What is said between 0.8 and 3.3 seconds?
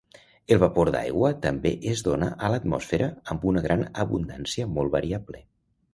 d'aigua també es dona a l'atmosfera